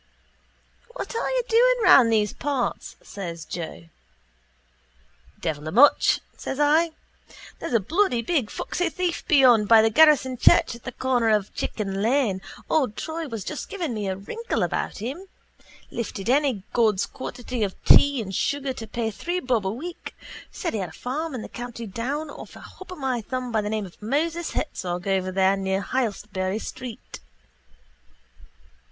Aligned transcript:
—What 0.95 1.15
are 1.15 1.29
you 1.29 1.43
doing 1.47 1.75
round 1.83 2.11
those 2.11 2.33
parts? 2.33 2.95
says 3.03 3.45
Joe. 3.45 3.83
—Devil 5.39 5.67
a 5.67 5.71
much, 5.71 6.21
says 6.35 6.59
I. 6.59 6.93
There's 7.59 7.75
a 7.75 7.79
bloody 7.79 8.23
big 8.23 8.49
foxy 8.49 8.89
thief 8.89 9.23
beyond 9.27 9.67
by 9.67 9.83
the 9.83 9.91
garrison 9.91 10.37
church 10.37 10.73
at 10.73 10.85
the 10.85 10.91
corner 10.91 11.29
of 11.29 11.53
Chicken 11.53 12.01
lane—old 12.01 12.97
Troy 12.97 13.27
was 13.27 13.43
just 13.43 13.69
giving 13.69 13.93
me 13.93 14.07
a 14.07 14.15
wrinkle 14.15 14.63
about 14.63 14.97
him—lifted 14.97 16.31
any 16.31 16.63
God's 16.73 17.05
quantity 17.05 17.61
of 17.63 17.75
tea 17.85 18.23
and 18.23 18.33
sugar 18.33 18.73
to 18.73 18.87
pay 18.87 19.11
three 19.11 19.39
bob 19.39 19.67
a 19.67 19.71
week 19.71 20.15
said 20.49 20.73
he 20.73 20.79
had 20.79 20.89
a 20.89 20.93
farm 20.93 21.35
in 21.35 21.43
the 21.43 21.47
county 21.47 21.85
Down 21.85 22.31
off 22.31 22.55
a 22.55 22.59
hop 22.61 22.89
of 22.89 22.97
my 22.97 23.21
thumb 23.21 23.51
by 23.51 23.61
the 23.61 23.69
name 23.69 23.85
of 23.85 24.01
Moses 24.01 24.53
Herzog 24.53 25.07
over 25.07 25.31
there 25.31 25.55
near 25.55 25.81
Heytesbury 25.81 26.57
street. 26.57 27.19